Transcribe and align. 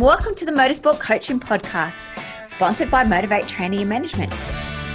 welcome 0.00 0.34
to 0.34 0.46
the 0.46 0.50
Motorsport 0.50 0.98
Coaching 0.98 1.38
Podcast, 1.38 2.06
sponsored 2.42 2.90
by 2.90 3.04
Motivate 3.04 3.46
Training 3.46 3.80
and 3.80 3.88
Management. 3.90 4.30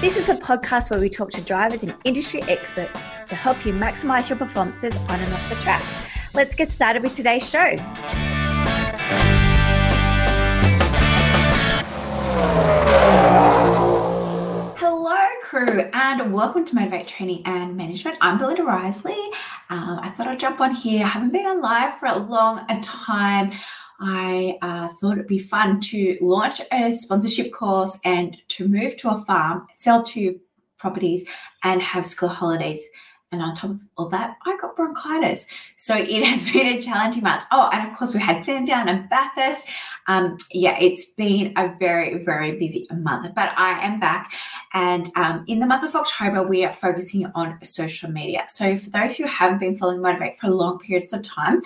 This 0.02 0.18
is 0.18 0.30
a 0.30 0.36
podcast 0.36 0.90
where 0.90 1.00
we 1.00 1.10
talk 1.10 1.30
to 1.34 1.42
drivers 1.42 1.84
and 1.84 1.94
industry 2.06 2.42
experts 2.48 3.22
to 3.22 3.36
help 3.36 3.68
you 3.68 3.74
maximize 3.74 4.30
your 4.30 4.38
performances 4.40 4.98
on 4.98 5.20
and 5.20 5.32
off 5.32 5.48
the 5.48 5.56
track. 5.58 5.84
Let's 6.34 6.56
get 6.56 6.70
started 6.70 7.04
with 7.04 7.14
today's 7.14 7.48
show. 7.48 7.76
Hello, 14.76 15.28
crew, 15.44 15.82
and 15.94 16.34
welcome 16.34 16.66
to 16.66 16.74
Motivate 16.74 17.08
Training 17.08 17.44
and 17.46 17.78
Management. 17.78 18.18
I'm 18.22 18.40
Belinda 18.40 18.64
Risley. 18.64 19.14
Um, 19.70 20.00
I 20.02 20.12
thought 20.18 20.28
I'd 20.28 20.40
jump 20.40 20.62
on 20.62 20.74
here. 20.74 21.06
I 21.06 21.10
haven't 21.10 21.32
been 21.32 21.46
on 21.46 21.62
live 21.62 22.00
for 22.00 22.08
a 22.08 22.18
long 22.18 22.66
a 22.70 22.82
time. 22.82 23.52
I 24.00 24.58
uh, 24.62 24.90
thought 24.90 25.14
it'd 25.14 25.28
be 25.28 25.40
fun 25.40 25.80
to 25.82 26.18
launch 26.22 26.62
a 26.72 26.94
sponsorship 26.96 27.54
course 27.54 27.98
and 28.04 28.38
to 28.50 28.68
move 28.68 28.98
to 28.98 29.10
a 29.10 29.24
farm, 29.26 29.68
sell 29.74 30.04
two 30.04 30.40
properties, 30.78 31.26
and 31.64 31.82
have 31.82 32.06
school 32.06 32.30
holidays. 32.30 32.84
And 33.32 33.42
on 33.42 33.56
top 33.56 33.72
of 33.72 33.82
all 33.98 34.08
that, 34.10 34.38
I 34.46 34.56
got 34.62 34.76
bronchitis. 34.76 35.46
So 35.78 35.96
it 35.96 36.24
has 36.26 36.50
been 36.50 36.68
a 36.68 36.82
challenging 36.82 37.24
month. 37.24 37.44
Oh, 37.52 37.70
and 37.74 37.90
of 37.90 37.98
course, 37.98 38.14
we 38.14 38.20
had 38.20 38.44
Sandown 38.44 38.88
and 38.88 39.10
Bathurst. 39.10 39.68
Um, 40.08 40.38
yeah, 40.52 40.78
it's 40.80 41.06
been 41.14 41.52
a 41.58 41.74
very, 41.78 42.24
very 42.24 42.58
busy 42.58 42.88
month, 42.94 43.34
but 43.36 43.52
I 43.58 43.86
am 43.86 44.00
back. 44.00 44.32
And 44.74 45.10
um, 45.16 45.44
in 45.48 45.60
the 45.60 45.66
month 45.66 45.84
of 45.84 45.96
October, 45.96 46.44
we 46.44 46.64
are 46.64 46.74
focusing 46.74 47.26
on 47.34 47.64
social 47.66 48.10
media. 48.10 48.46
So 48.48 48.78
for 48.78 48.90
those 48.92 49.16
who 49.18 49.26
haven't 49.26 49.60
been 49.60 49.78
following 49.78 50.02
Motivate 50.02 50.40
for 50.40 50.50
long 50.50 50.80
periods 50.80 51.12
of 51.12 51.24
time, 51.24 51.62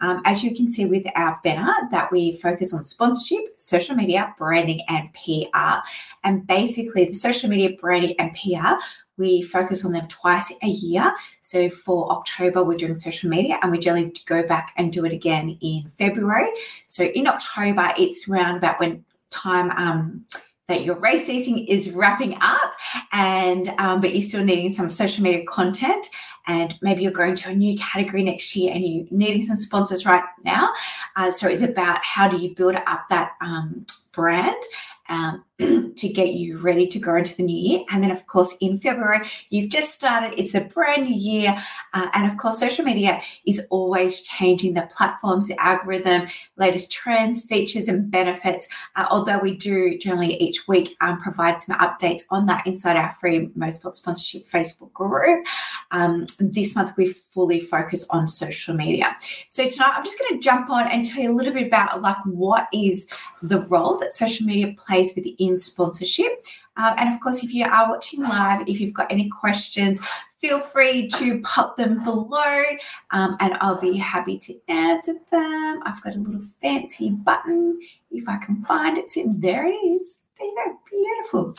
um, 0.00 0.22
as 0.24 0.42
you 0.42 0.54
can 0.54 0.68
see 0.70 0.86
with 0.86 1.06
our 1.14 1.40
banner, 1.44 1.74
that 1.90 2.10
we 2.10 2.36
focus 2.38 2.74
on 2.74 2.84
sponsorship, 2.84 3.60
social 3.60 3.94
media, 3.94 4.34
branding, 4.38 4.82
and 4.88 5.12
PR. 5.14 5.86
And 6.24 6.46
basically, 6.46 7.06
the 7.06 7.14
social 7.14 7.48
media, 7.48 7.76
branding, 7.80 8.14
and 8.18 8.34
PR 8.34 8.82
we 9.20 9.42
focus 9.42 9.84
on 9.84 9.92
them 9.92 10.08
twice 10.08 10.50
a 10.62 10.66
year. 10.66 11.14
So 11.42 11.68
for 11.68 12.10
October, 12.10 12.64
we're 12.64 12.78
doing 12.78 12.96
social 12.96 13.28
media 13.28 13.58
and 13.62 13.70
we 13.70 13.78
generally 13.78 14.12
go 14.24 14.42
back 14.42 14.72
and 14.76 14.92
do 14.92 15.04
it 15.04 15.12
again 15.12 15.58
in 15.60 15.92
February. 15.98 16.48
So 16.88 17.04
in 17.04 17.28
October, 17.28 17.92
it's 17.98 18.28
around 18.28 18.56
about 18.56 18.80
when 18.80 19.04
time 19.28 19.70
um, 19.72 20.24
that 20.68 20.84
your 20.84 20.96
race 20.96 21.26
season 21.26 21.58
is 21.58 21.90
wrapping 21.90 22.36
up 22.40 22.72
and 23.12 23.68
um, 23.78 24.00
but 24.00 24.12
you're 24.12 24.22
still 24.22 24.44
needing 24.44 24.72
some 24.72 24.88
social 24.88 25.22
media 25.22 25.44
content 25.46 26.06
and 26.50 26.76
maybe 26.82 27.02
you're 27.02 27.12
going 27.12 27.36
to 27.36 27.48
a 27.48 27.54
new 27.54 27.78
category 27.78 28.24
next 28.24 28.56
year 28.56 28.72
and 28.74 28.84
you're 28.84 29.06
needing 29.10 29.42
some 29.42 29.56
sponsors 29.56 30.04
right 30.04 30.24
now. 30.44 30.68
Uh, 31.14 31.30
so 31.30 31.46
it's 31.46 31.62
about 31.62 32.04
how 32.04 32.26
do 32.28 32.36
you 32.38 32.54
build 32.56 32.74
up 32.74 33.08
that 33.08 33.32
um, 33.40 33.86
brand 34.10 34.60
um, 35.08 35.44
to 35.96 36.08
get 36.08 36.32
you 36.32 36.58
ready 36.58 36.86
to 36.86 36.98
go 36.98 37.14
into 37.16 37.36
the 37.36 37.42
new 37.42 37.56
year. 37.56 37.84
And 37.90 38.02
then, 38.02 38.10
of 38.10 38.26
course, 38.26 38.56
in 38.60 38.78
February, 38.78 39.28
you've 39.50 39.70
just 39.70 39.90
started, 39.90 40.38
it's 40.38 40.54
a 40.54 40.62
brand 40.62 41.04
new 41.04 41.14
year. 41.14 41.56
Uh, 41.92 42.08
and 42.14 42.30
of 42.30 42.38
course, 42.38 42.58
social 42.58 42.84
media 42.84 43.20
is 43.46 43.66
always 43.70 44.22
changing 44.22 44.74
the 44.74 44.88
platforms, 44.94 45.48
the 45.48 45.62
algorithm, 45.62 46.28
latest 46.56 46.90
trends, 46.90 47.42
features, 47.42 47.88
and 47.88 48.10
benefits. 48.10 48.68
Uh, 48.96 49.06
although 49.10 49.38
we 49.38 49.54
do 49.54 49.98
generally 49.98 50.40
each 50.40 50.66
week 50.66 50.96
um, 51.00 51.20
provide 51.20 51.60
some 51.60 51.78
updates 51.78 52.22
on 52.30 52.46
that 52.46 52.66
inside 52.66 52.96
our 52.96 53.12
free 53.12 53.48
Motorsport 53.58 53.94
Sponsorship 53.94 54.48
Facebook 54.48 54.92
group. 54.92 55.46
Um, 55.90 56.26
this 56.38 56.74
month, 56.74 56.96
we 56.96 57.12
fully 57.12 57.60
focus 57.60 58.06
on 58.10 58.28
social 58.28 58.74
media. 58.74 59.14
So 59.48 59.68
tonight, 59.68 59.92
I'm 59.94 60.04
just 60.04 60.18
going 60.18 60.40
to 60.40 60.44
jump 60.44 60.70
on 60.70 60.88
and 60.88 61.04
tell 61.04 61.22
you 61.22 61.32
a 61.32 61.36
little 61.36 61.52
bit 61.52 61.66
about 61.66 62.00
like 62.00 62.16
what 62.24 62.68
is 62.72 63.06
the 63.42 63.60
role 63.70 63.98
that 63.98 64.12
social 64.12 64.46
media 64.46 64.74
plays 64.76 65.14
within 65.14 65.49
in 65.50 65.58
sponsorship. 65.58 66.44
Um, 66.76 66.94
and 66.96 67.14
of 67.14 67.20
course, 67.20 67.42
if 67.42 67.52
you 67.52 67.66
are 67.66 67.90
watching 67.90 68.22
live, 68.22 68.66
if 68.68 68.80
you've 68.80 68.94
got 68.94 69.10
any 69.12 69.28
questions, 69.28 70.00
feel 70.40 70.60
free 70.60 71.08
to 71.08 71.40
pop 71.42 71.76
them 71.76 72.02
below 72.02 72.62
um, 73.10 73.36
and 73.40 73.54
I'll 73.60 73.80
be 73.80 73.96
happy 73.96 74.38
to 74.38 74.54
answer 74.68 75.14
them. 75.30 75.82
I've 75.84 76.02
got 76.02 76.16
a 76.16 76.18
little 76.18 76.42
fancy 76.62 77.10
button 77.10 77.78
if 78.10 78.28
I 78.28 78.38
can 78.38 78.64
find 78.64 78.96
it. 78.96 79.10
So 79.10 79.24
there 79.26 79.66
it 79.66 79.74
is. 79.74 80.22
There 80.38 80.48
you 80.48 80.56
go. 80.64 80.78
Beautiful. 80.90 81.54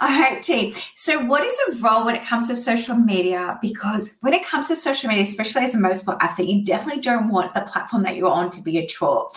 All 0.00 0.08
right, 0.08 0.40
team. 0.40 0.72
So, 0.94 1.24
what 1.24 1.44
is 1.44 1.52
the 1.66 1.82
role 1.82 2.04
when 2.04 2.14
it 2.14 2.24
comes 2.24 2.46
to 2.46 2.54
social 2.54 2.94
media? 2.94 3.58
Because 3.60 4.14
when 4.20 4.32
it 4.32 4.46
comes 4.46 4.68
to 4.68 4.76
social 4.76 5.08
media, 5.08 5.24
especially 5.24 5.62
as 5.62 5.74
a 5.74 5.78
motorsport 5.78 6.18
athlete, 6.20 6.48
you 6.48 6.64
definitely 6.64 7.02
don't 7.02 7.28
want 7.28 7.54
the 7.54 7.62
platform 7.62 8.04
that 8.04 8.14
you're 8.14 8.30
on 8.30 8.48
to 8.50 8.62
be 8.62 8.78
a 8.78 8.86
chore. 8.86 9.30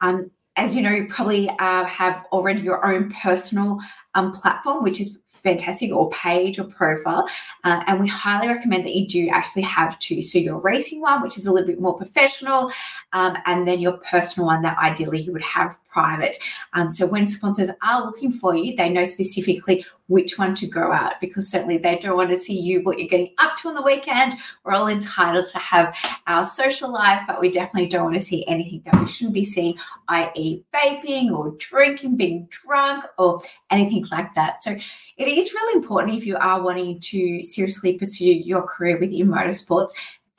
Um, 0.00 0.32
as 0.56 0.74
you 0.76 0.82
know, 0.82 0.90
you 0.90 1.06
probably 1.06 1.48
uh, 1.58 1.84
have 1.84 2.24
already 2.32 2.60
your 2.60 2.84
own 2.84 3.10
personal 3.12 3.78
um, 4.14 4.32
platform, 4.32 4.82
which 4.82 5.00
is 5.00 5.18
fantastic, 5.42 5.90
or 5.92 6.10
page 6.10 6.58
or 6.58 6.64
profile. 6.64 7.26
Uh, 7.64 7.82
and 7.86 8.00
we 8.00 8.06
highly 8.06 8.48
recommend 8.48 8.84
that 8.84 8.94
you 8.94 9.06
do 9.06 9.28
actually 9.30 9.62
have 9.62 9.98
two. 9.98 10.22
So, 10.22 10.38
your 10.38 10.60
racing 10.60 11.00
one, 11.00 11.22
which 11.22 11.38
is 11.38 11.46
a 11.46 11.52
little 11.52 11.66
bit 11.66 11.80
more 11.80 11.96
professional, 11.96 12.70
um, 13.12 13.36
and 13.46 13.66
then 13.66 13.80
your 13.80 13.98
personal 13.98 14.46
one 14.46 14.62
that 14.62 14.78
ideally 14.78 15.20
you 15.20 15.32
would 15.32 15.42
have 15.42 15.76
private. 15.88 16.36
Um, 16.72 16.88
so 16.88 17.06
when 17.06 17.26
sponsors 17.26 17.70
are 17.82 18.04
looking 18.04 18.32
for 18.32 18.54
you, 18.54 18.76
they 18.76 18.88
know 18.88 19.04
specifically 19.04 19.84
which 20.06 20.38
one 20.38 20.54
to 20.56 20.66
go 20.66 20.92
out 20.92 21.14
because 21.20 21.48
certainly 21.48 21.78
they 21.78 21.96
don't 21.96 22.16
want 22.16 22.30
to 22.30 22.36
see 22.36 22.58
you 22.58 22.82
what 22.82 22.98
you're 22.98 23.08
getting 23.08 23.32
up 23.38 23.56
to 23.56 23.68
on 23.68 23.74
the 23.74 23.82
weekend. 23.82 24.34
We're 24.64 24.72
all 24.72 24.88
entitled 24.88 25.46
to 25.46 25.58
have 25.58 25.96
our 26.26 26.44
social 26.44 26.92
life, 26.92 27.22
but 27.26 27.40
we 27.40 27.50
definitely 27.50 27.88
don't 27.88 28.04
want 28.04 28.16
to 28.16 28.20
see 28.20 28.46
anything 28.46 28.82
that 28.84 29.00
we 29.00 29.08
shouldn't 29.08 29.34
be 29.34 29.44
seeing, 29.44 29.76
i.e., 30.08 30.64
vaping 30.74 31.30
or 31.30 31.52
drinking, 31.58 32.16
being 32.16 32.48
drunk, 32.50 33.04
or 33.18 33.40
anything 33.70 34.04
like 34.10 34.34
that. 34.34 34.62
So 34.62 34.76
it 35.16 35.28
is 35.28 35.52
really 35.54 35.76
important 35.76 36.16
if 36.16 36.26
you 36.26 36.36
are 36.36 36.62
wanting 36.62 36.98
to 37.00 37.44
seriously 37.44 37.98
pursue 37.98 38.32
your 38.32 38.62
career 38.62 38.98
within 38.98 39.28
motorsports 39.28 39.90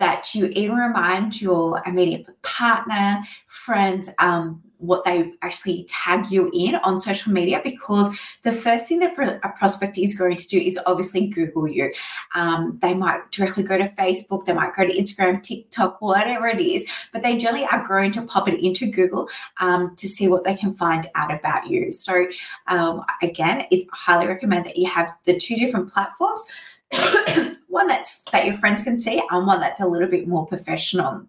that 0.02 0.34
you 0.34 0.48
even 0.48 0.78
remind 0.78 1.40
your 1.40 1.80
immediate 1.86 2.26
partner, 2.42 3.22
friends, 3.46 4.10
um, 4.18 4.60
what 4.80 5.06
they 5.06 5.32
actually 5.44 5.84
tag 5.88 6.26
you 6.32 6.50
in 6.56 6.74
on 6.78 7.00
social 7.00 7.32
media 7.32 7.62
because 7.64 8.20
the 8.42 8.52
first 8.52 8.88
thing 8.88 8.98
that 8.98 9.16
a 9.44 9.50
prospect 9.50 10.00
is 10.00 10.18
going 10.18 10.36
to 10.36 10.48
do 10.48 10.60
is 10.60 10.80
obviously 10.88 11.28
Google 11.28 11.68
you. 11.68 11.94
Um, 12.34 12.80
they 12.82 12.96
might 12.96 13.30
directly 13.30 13.62
go 13.62 13.78
to 13.78 13.90
Facebook, 13.90 14.46
they 14.46 14.54
might 14.54 14.76
go 14.76 14.88
to 14.88 14.92
Instagram, 14.92 15.44
TikTok, 15.44 16.02
whatever 16.02 16.48
it 16.48 16.60
is, 16.60 16.84
but 17.14 17.22
they 17.22 17.38
generally 17.38 17.68
are 17.68 17.88
going 17.88 18.12
to 18.14 18.24
pop 18.24 18.48
it 18.48 18.60
into 18.60 18.90
Google 18.90 19.30
um, 19.60 19.96
to 19.98 20.10
see 20.10 20.28
what 20.28 20.44
they 20.44 20.56
can 20.56 20.74
find 20.74 21.06
out 21.14 21.32
about 21.32 21.68
you. 21.68 21.92
So, 21.92 22.26
um, 22.66 23.04
again, 23.22 23.68
it's 23.70 23.86
highly 23.94 24.26
recommend 24.26 24.66
that 24.66 24.78
you 24.78 24.90
have 24.90 25.14
the 25.26 25.38
two 25.38 25.58
different 25.58 25.94
platforms. 25.94 26.44
one 27.72 27.88
that's 27.88 28.20
that 28.32 28.46
your 28.46 28.56
friends 28.56 28.84
can 28.84 29.00
see 29.00 29.22
and 29.32 29.48
one 29.48 29.60
that's 29.60 29.82
a 29.82 29.88
little 29.88 30.08
bit 30.08 30.28
more 30.28 30.46
professional. 30.46 31.26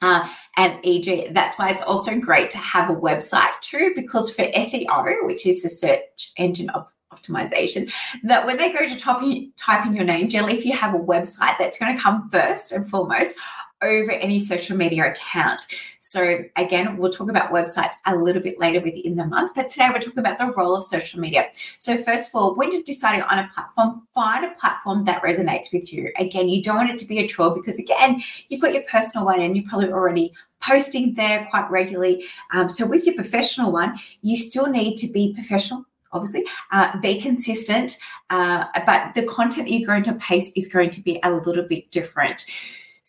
Uh, 0.00 0.28
and 0.56 0.78
EG, 0.84 1.32
that's 1.34 1.58
why 1.58 1.70
it's 1.70 1.82
also 1.82 2.18
great 2.18 2.50
to 2.50 2.58
have 2.58 2.90
a 2.90 2.94
website 2.94 3.60
too, 3.60 3.92
because 3.96 4.32
for 4.32 4.42
SEO, 4.42 5.26
which 5.26 5.46
is 5.46 5.62
the 5.62 5.68
search 5.68 6.32
engine 6.36 6.70
of 6.70 6.86
optimization, 7.12 7.92
that 8.22 8.46
when 8.46 8.56
they 8.56 8.70
go 8.70 8.86
to 8.86 9.24
in, 9.24 9.52
type 9.56 9.86
in 9.86 9.94
your 9.94 10.04
name, 10.04 10.28
generally 10.28 10.56
if 10.56 10.64
you 10.64 10.72
have 10.72 10.94
a 10.94 10.98
website, 10.98 11.56
that's 11.58 11.78
going 11.78 11.96
to 11.96 12.00
come 12.00 12.28
first 12.30 12.70
and 12.70 12.88
foremost 12.88 13.36
over 13.82 14.10
any 14.10 14.40
social 14.40 14.76
media 14.76 15.12
account. 15.12 15.60
So 15.98 16.44
again, 16.56 16.96
we'll 16.96 17.12
talk 17.12 17.30
about 17.30 17.52
websites 17.52 17.94
a 18.06 18.16
little 18.16 18.42
bit 18.42 18.58
later 18.58 18.80
within 18.80 19.16
the 19.16 19.26
month, 19.26 19.52
but 19.54 19.70
today 19.70 19.88
we're 19.92 20.00
talking 20.00 20.18
about 20.18 20.38
the 20.38 20.52
role 20.52 20.76
of 20.76 20.84
social 20.84 21.20
media. 21.20 21.48
So 21.78 21.96
first 21.96 22.28
of 22.28 22.34
all, 22.34 22.54
when 22.54 22.72
you're 22.72 22.82
deciding 22.82 23.22
on 23.22 23.38
a 23.38 23.50
platform, 23.52 24.06
find 24.14 24.44
a 24.44 24.54
platform 24.54 25.04
that 25.04 25.22
resonates 25.22 25.72
with 25.72 25.92
you. 25.92 26.12
Again, 26.18 26.48
you 26.48 26.62
don't 26.62 26.76
want 26.76 26.90
it 26.90 26.98
to 26.98 27.06
be 27.06 27.18
a 27.18 27.28
chore 27.28 27.54
because 27.54 27.78
again, 27.78 28.22
you've 28.48 28.60
got 28.60 28.72
your 28.72 28.84
personal 28.84 29.26
one 29.26 29.40
and 29.40 29.56
you're 29.56 29.68
probably 29.68 29.92
already 29.92 30.32
posting 30.60 31.14
there 31.14 31.46
quite 31.50 31.70
regularly. 31.70 32.24
Um, 32.52 32.68
so 32.68 32.86
with 32.86 33.06
your 33.06 33.14
professional 33.14 33.70
one, 33.70 33.98
you 34.22 34.36
still 34.36 34.66
need 34.66 34.96
to 34.96 35.08
be 35.08 35.34
professional 35.34 35.84
obviously. 36.10 36.42
Uh, 36.72 36.98
be 37.00 37.20
consistent, 37.20 37.98
uh, 38.30 38.64
but 38.86 39.12
the 39.14 39.24
content 39.24 39.66
that 39.66 39.74
you're 39.74 39.86
going 39.86 40.02
to 40.02 40.14
paste 40.14 40.52
is 40.56 40.66
going 40.66 40.88
to 40.88 41.02
be 41.02 41.20
a 41.22 41.30
little 41.30 41.62
bit 41.62 41.90
different. 41.90 42.46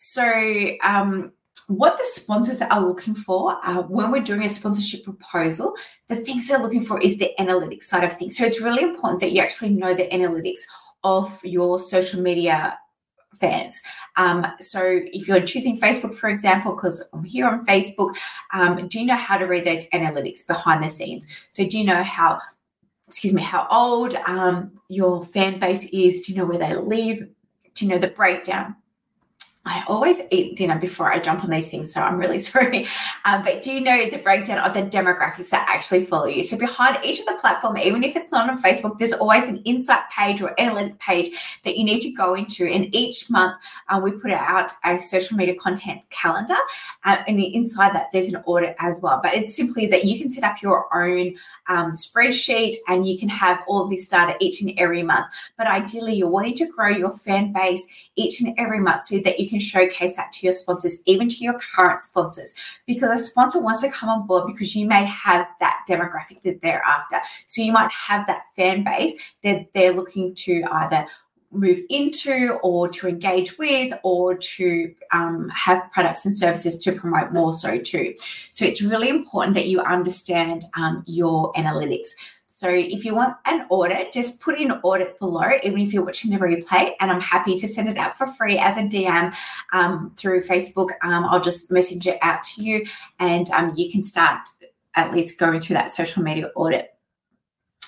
So, 0.02 0.24
um, 0.82 1.32
what 1.66 1.98
the 1.98 2.04
sponsors 2.04 2.62
are 2.62 2.80
looking 2.80 3.14
for 3.14 3.58
uh, 3.62 3.82
when 3.82 4.10
we're 4.10 4.22
doing 4.22 4.42
a 4.44 4.48
sponsorship 4.48 5.04
proposal, 5.04 5.74
the 6.08 6.16
things 6.16 6.48
they're 6.48 6.58
looking 6.58 6.82
for 6.82 6.98
is 7.02 7.18
the 7.18 7.32
analytics 7.38 7.84
side 7.84 8.04
of 8.04 8.16
things. 8.16 8.38
So, 8.38 8.46
it's 8.46 8.62
really 8.62 8.82
important 8.82 9.20
that 9.20 9.32
you 9.32 9.42
actually 9.42 9.74
know 9.74 9.92
the 9.92 10.08
analytics 10.08 10.60
of 11.04 11.38
your 11.44 11.78
social 11.78 12.22
media 12.22 12.78
fans. 13.40 13.82
Um, 14.16 14.46
so 14.60 15.02
if 15.12 15.28
you're 15.28 15.42
choosing 15.42 15.78
Facebook, 15.78 16.14
for 16.14 16.30
example, 16.30 16.74
because 16.74 17.04
I'm 17.12 17.22
here 17.22 17.46
on 17.46 17.66
Facebook, 17.66 18.16
um, 18.54 18.88
do 18.88 19.00
you 19.00 19.04
know 19.04 19.16
how 19.16 19.36
to 19.36 19.44
read 19.44 19.66
those 19.66 19.86
analytics 19.90 20.46
behind 20.46 20.82
the 20.82 20.88
scenes? 20.88 21.26
So 21.50 21.66
do 21.66 21.78
you 21.78 21.84
know 21.84 22.02
how, 22.02 22.38
excuse 23.06 23.34
me, 23.34 23.42
how 23.42 23.66
old 23.70 24.14
um, 24.26 24.72
your 24.88 25.24
fan 25.26 25.58
base 25.58 25.84
is? 25.92 26.22
Do 26.22 26.32
you 26.32 26.38
know 26.38 26.46
where 26.46 26.58
they 26.58 26.74
live? 26.74 27.28
Do 27.74 27.84
you 27.84 27.90
know 27.90 27.98
the 27.98 28.08
breakdown? 28.08 28.76
I 29.66 29.84
always 29.86 30.22
eat 30.30 30.56
dinner 30.56 30.78
before 30.78 31.12
I 31.12 31.18
jump 31.18 31.44
on 31.44 31.50
these 31.50 31.68
things, 31.68 31.92
so 31.92 32.00
I'm 32.00 32.18
really 32.18 32.38
sorry. 32.50 32.86
Um, 33.26 33.42
but 33.42 33.60
do 33.60 33.72
you 33.72 33.80
know 33.80 34.08
the 34.08 34.18
breakdown 34.18 34.58
of 34.58 34.72
the 34.72 34.82
demographics 34.82 35.50
that 35.50 35.66
actually 35.68 36.06
follow 36.06 36.26
you? 36.26 36.42
So 36.42 36.56
behind 36.56 36.98
each 37.04 37.20
of 37.20 37.26
the 37.26 37.34
platform, 37.34 37.76
even 37.76 38.02
if 38.02 38.16
it's 38.16 38.32
not 38.32 38.48
on 38.48 38.62
Facebook, 38.62 38.98
there's 38.98 39.12
always 39.12 39.48
an 39.48 39.58
insight 39.64 40.02
page 40.10 40.40
or 40.40 40.58
analytic 40.58 40.98
page 40.98 41.30
that 41.64 41.76
you 41.76 41.84
need 41.84 42.00
to 42.00 42.10
go 42.10 42.34
into. 42.34 42.66
And 42.66 42.94
each 42.94 43.28
month 43.28 43.56
uh, 43.88 44.00
we 44.02 44.12
put 44.12 44.30
out 44.30 44.72
a 44.84 44.98
social 45.00 45.36
media 45.36 45.54
content 45.56 46.00
calendar, 46.08 46.56
uh, 47.04 47.18
and 47.28 47.38
inside 47.38 47.94
that 47.94 48.08
there's 48.12 48.28
an 48.28 48.42
audit 48.46 48.76
as 48.78 49.00
well. 49.02 49.20
But 49.22 49.34
it's 49.34 49.54
simply 49.54 49.86
that 49.88 50.04
you 50.04 50.18
can 50.18 50.30
set 50.30 50.44
up 50.44 50.62
your 50.62 50.86
own 50.96 51.34
um, 51.68 51.92
spreadsheet 51.92 52.76
and 52.88 53.06
you 53.06 53.18
can 53.18 53.28
have 53.28 53.62
all 53.68 53.86
this 53.88 54.08
data 54.08 54.36
each 54.40 54.62
and 54.62 54.72
every 54.78 55.02
month. 55.02 55.26
But 55.58 55.66
ideally, 55.66 56.14
you're 56.14 56.30
wanting 56.30 56.54
to 56.56 56.66
grow 56.66 56.88
your 56.88 57.10
fan 57.10 57.52
base 57.52 57.86
each 58.16 58.40
and 58.40 58.54
every 58.58 58.80
month 58.80 59.04
so 59.04 59.18
that 59.18 59.38
you 59.38 59.49
can 59.50 59.60
showcase 59.60 60.16
that 60.16 60.32
to 60.32 60.46
your 60.46 60.52
sponsors, 60.52 60.98
even 61.04 61.28
to 61.28 61.36
your 61.36 61.60
current 61.74 62.00
sponsors, 62.00 62.54
because 62.86 63.10
a 63.10 63.18
sponsor 63.18 63.60
wants 63.60 63.82
to 63.82 63.90
come 63.90 64.08
on 64.08 64.26
board 64.26 64.46
because 64.46 64.74
you 64.74 64.86
may 64.86 65.04
have 65.04 65.46
that 65.60 65.84
demographic 65.88 66.40
that 66.42 66.62
they're 66.62 66.82
after. 66.82 67.18
So 67.46 67.62
you 67.62 67.72
might 67.72 67.90
have 67.90 68.26
that 68.26 68.44
fan 68.56 68.84
base 68.84 69.14
that 69.42 69.66
they're 69.74 69.92
looking 69.92 70.34
to 70.36 70.62
either 70.70 71.06
move 71.52 71.80
into 71.88 72.58
or 72.62 72.88
to 72.88 73.08
engage 73.08 73.58
with 73.58 73.92
or 74.04 74.36
to 74.36 74.94
um, 75.12 75.48
have 75.48 75.82
products 75.92 76.24
and 76.24 76.36
services 76.36 76.78
to 76.78 76.92
promote 76.92 77.32
more 77.32 77.52
so 77.52 77.78
too. 77.78 78.14
So 78.52 78.64
it's 78.64 78.82
really 78.82 79.08
important 79.08 79.54
that 79.54 79.66
you 79.66 79.80
understand 79.80 80.64
um, 80.76 81.02
your 81.06 81.52
analytics. 81.54 82.10
So 82.60 82.68
if 82.68 83.06
you 83.06 83.14
want 83.14 83.36
an 83.46 83.64
audit, 83.70 84.12
just 84.12 84.38
put 84.38 84.58
in 84.60 84.70
audit 84.70 85.18
below, 85.18 85.48
even 85.62 85.80
if 85.80 85.94
you're 85.94 86.04
watching 86.04 86.30
the 86.30 86.36
replay, 86.36 86.92
and 87.00 87.10
I'm 87.10 87.22
happy 87.22 87.56
to 87.56 87.66
send 87.66 87.88
it 87.88 87.96
out 87.96 88.18
for 88.18 88.26
free 88.26 88.58
as 88.58 88.76
a 88.76 88.82
DM 88.82 89.34
um, 89.72 90.12
through 90.18 90.42
Facebook. 90.42 90.90
Um, 91.02 91.24
I'll 91.24 91.40
just 91.40 91.72
message 91.72 92.06
it 92.06 92.18
out 92.20 92.42
to 92.42 92.62
you, 92.62 92.84
and 93.18 93.48
um, 93.52 93.72
you 93.76 93.90
can 93.90 94.04
start 94.04 94.46
at 94.94 95.10
least 95.10 95.38
going 95.40 95.60
through 95.60 95.76
that 95.76 95.90
social 95.90 96.22
media 96.22 96.50
audit. 96.54 96.90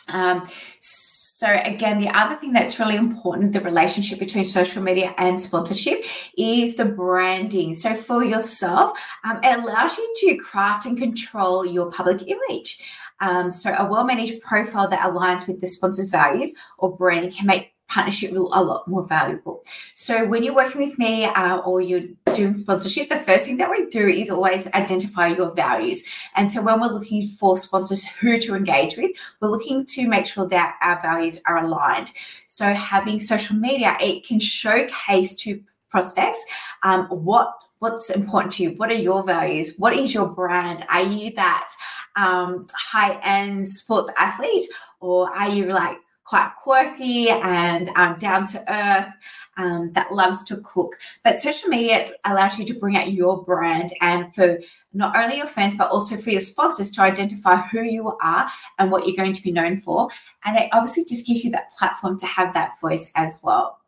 Um, 0.09 0.49
so 0.81 1.49
again, 1.65 1.99
the 1.99 2.09
other 2.09 2.37
thing 2.37 2.55
that's 2.55 2.79
really 2.79 2.97
important, 2.97 3.53
the 3.53 3.61
relationship 3.61 4.21
between 4.21 4.47
social 4.47 4.83
media 4.83 5.15
and 5.19 5.39
sponsorship 5.39 6.03
is 6.39 6.77
the 6.77 6.87
branding. 6.87 7.75
So 7.75 7.95
for 7.95 8.25
yourself, 8.25 8.99
um, 9.25 9.39
it 9.43 9.59
allows 9.59 9.99
you 9.99 10.15
to 10.19 10.37
craft 10.37 10.87
and 10.87 10.97
control 10.97 11.67
your 11.67 11.91
public 11.91 12.23
image. 12.27 12.81
Um, 13.23 13.51
so 13.51 13.73
a 13.73 13.89
well-managed 13.89 14.43
profile 14.43 14.89
that 14.89 15.01
aligns 15.01 15.47
with 15.47 15.61
the 15.61 15.67
sponsor's 15.67 16.09
values 16.09 16.55
or 16.77 16.95
branding 16.95 17.33
can 17.33 17.47
make 17.47 17.73
partnership 17.89 18.33
a 18.33 18.39
lot 18.39 18.89
more 18.89 19.05
valuable. 19.07 19.63
So 19.95 20.25
when 20.25 20.43
you're 20.43 20.55
working 20.55 20.81
with 20.81 20.99
me 20.99 21.27
uh, 21.27 21.59
or 21.59 21.81
you're 21.81 22.09
doing 22.35 22.55
sponsorship, 22.55 23.11
the 23.11 23.19
first 23.19 23.45
thing 23.45 23.59
that 23.59 23.71
we 23.71 23.87
do 23.91 24.09
is 24.09 24.31
always 24.31 24.67
identify 24.73 25.29
your 25.29 25.51
values. 25.53 26.03
And 26.35 26.51
so 26.51 26.63
when 26.63 26.81
we're 26.81 26.89
looking 26.89 27.29
for 27.29 27.57
sponsors 27.57 28.05
who 28.05 28.39
to 28.41 28.55
engage 28.55 28.97
with, 28.97 29.11
we're 29.41 29.51
looking 29.51 29.85
to 29.87 30.09
make 30.09 30.27
sure 30.27 30.49
that 30.49 30.77
our 30.81 31.01
values 31.03 31.39
are 31.47 31.59
aligned. 31.59 32.13
So 32.47 32.73
having 32.73 33.21
social 33.21 33.57
media, 33.57 33.97
it 34.01 34.27
can 34.27 34.41
showcase 34.41 35.35
to 35.37 35.63
prospects 35.91 36.43
um, 36.83 37.07
what 37.09 37.53
what's 37.83 38.11
important 38.11 38.53
to 38.53 38.63
you 38.63 38.71
what 38.77 38.91
are 38.91 39.03
your 39.09 39.23
values 39.25 39.75
what 39.77 39.93
is 39.93 40.15
your 40.15 40.29
brand 40.29 40.85
are 40.89 41.03
you 41.03 41.33
that 41.35 41.69
um, 42.17 42.67
high 42.75 43.19
end 43.23 43.69
sports 43.69 44.11
athlete, 44.17 44.65
or 45.01 45.31
are 45.35 45.49
you 45.49 45.67
like 45.67 45.99
quite 46.25 46.53
quirky 46.63 47.29
and 47.29 47.91
um, 47.97 48.17
down 48.19 48.47
to 48.47 48.73
earth 48.73 49.13
um, 49.57 49.93
that 49.93 50.13
loves 50.13 50.45
to 50.45 50.59
cook? 50.59 50.99
But 51.25 51.41
social 51.41 51.69
media 51.69 52.09
allows 52.25 52.59
you 52.59 52.65
to 52.67 52.75
bring 52.75 52.97
out 52.97 53.13
your 53.13 53.43
brand 53.43 53.93
and 54.01 54.35
for 54.35 54.59
not 54.93 55.17
only 55.17 55.39
your 55.39 55.47
fans, 55.47 55.77
but 55.77 55.91
also 55.91 56.17
for 56.17 56.31
your 56.31 56.41
sponsors 56.41 56.91
to 56.93 57.03
identify 57.03 57.57
who 57.57 57.83
you 57.83 58.17
are 58.23 58.49
and 58.79 58.91
what 58.91 59.07
you're 59.07 59.17
going 59.17 59.35
to 59.35 59.43
be 59.43 59.53
known 59.53 59.81
for. 59.81 60.09
And 60.45 60.57
it 60.59 60.69
obviously 60.73 61.05
just 61.05 61.27
gives 61.27 61.45
you 61.45 61.51
that 61.53 61.73
platform 61.73 62.19
to 62.21 62.27
have 62.27 62.55
that 62.55 62.81
voice 62.81 63.11
as 63.15 63.41
well. 63.43 63.79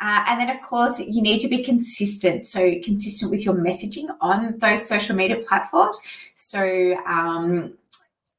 Uh, 0.00 0.24
and 0.28 0.40
then, 0.40 0.50
of 0.50 0.62
course, 0.62 0.98
you 0.98 1.22
need 1.22 1.40
to 1.40 1.48
be 1.48 1.62
consistent. 1.62 2.46
So, 2.46 2.74
consistent 2.82 3.30
with 3.30 3.44
your 3.44 3.54
messaging 3.54 4.08
on 4.20 4.58
those 4.58 4.86
social 4.86 5.16
media 5.16 5.36
platforms. 5.46 6.00
So, 6.34 6.96
um, 7.06 7.74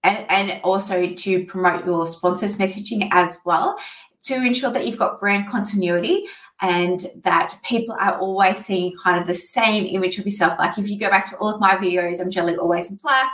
and, 0.04 0.25
and 0.30 0.62
also 0.63 1.07
to 1.07 1.46
promote 1.46 1.86
your 1.86 2.06
sponsors' 2.06 2.57
messaging 2.57 3.10
as 3.12 3.40
well 3.46 3.78
to 4.24 4.36
ensure 4.36 4.72
that 4.72 4.86
you've 4.86 4.98
got 4.98 5.19
brand 5.19 5.50
continuity 5.50 6.25
and 6.62 7.07
that 7.24 7.57
people 7.63 7.96
are 8.00 8.18
always 8.18 8.66
seeing 8.66 8.96
kind 8.98 9.19
of 9.19 9.28
the 9.28 9.34
same 9.34 9.86
image 9.86 10.18
of 10.18 10.25
yourself. 10.25 10.57
Like 10.57 10.78
if 10.78 10.90
you 10.90 10.98
go 10.98 11.10
back 11.10 11.30
to 11.30 11.38
all 11.38 11.50
of 11.50 11.60
my 11.60 11.75
videos, 11.75 12.22
I'm 12.22 12.31
generally 12.31 12.57
always 12.57 12.90
in 12.90 12.98
black. 12.98 13.31